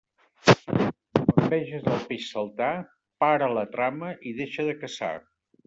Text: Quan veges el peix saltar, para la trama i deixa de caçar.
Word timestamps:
Quan 1.25 1.51
veges 1.51 1.85
el 1.91 2.01
peix 2.07 2.25
saltar, 2.31 2.71
para 3.25 3.53
la 3.59 3.67
trama 3.77 4.13
i 4.31 4.35
deixa 4.43 4.69
de 4.73 4.77
caçar. 4.85 5.15